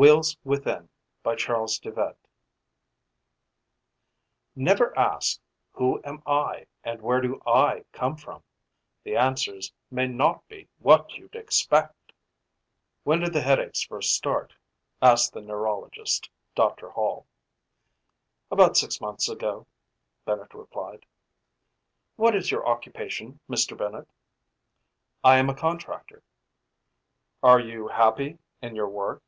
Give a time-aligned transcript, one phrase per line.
[0.00, 0.88] Wheels Within
[1.24, 2.16] By CHARLES DE VET
[4.54, 5.40] Never ask
[5.72, 8.44] "Who am I and where do I come from?"
[9.02, 12.12] The answers may not be what you'd expect!
[12.12, 14.54] Illustrated by DON SIBLEY "When did the headaches first start?"
[15.02, 16.90] asked the neurologist, Dr.
[16.90, 17.26] Hall.
[18.52, 19.66] "About six months ago,"
[20.24, 21.06] Bennett replied.
[22.14, 23.76] "What is your occupation, Mr.
[23.76, 24.06] Bennett?"
[25.24, 26.22] "I am a contractor."
[27.42, 29.24] "Are you happy in your work?"